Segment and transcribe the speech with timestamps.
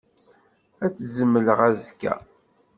[0.85, 2.13] Ad t-zemleɣ azekka.